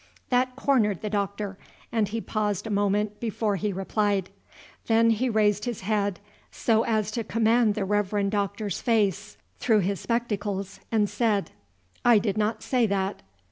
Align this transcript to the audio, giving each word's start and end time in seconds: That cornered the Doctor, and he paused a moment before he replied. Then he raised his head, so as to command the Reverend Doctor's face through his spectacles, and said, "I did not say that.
That 0.29 0.55
cornered 0.55 1.03
the 1.03 1.11
Doctor, 1.11 1.59
and 1.91 2.07
he 2.07 2.19
paused 2.21 2.65
a 2.65 2.71
moment 2.71 3.19
before 3.19 3.57
he 3.57 3.71
replied. 3.71 4.31
Then 4.87 5.11
he 5.11 5.29
raised 5.29 5.65
his 5.65 5.81
head, 5.81 6.19
so 6.51 6.81
as 6.85 7.11
to 7.11 7.23
command 7.23 7.75
the 7.75 7.85
Reverend 7.85 8.31
Doctor's 8.31 8.81
face 8.81 9.37
through 9.59 9.81
his 9.81 9.99
spectacles, 9.99 10.79
and 10.91 11.07
said, 11.07 11.51
"I 12.03 12.17
did 12.17 12.35
not 12.35 12.63
say 12.63 12.87
that. 12.87 13.21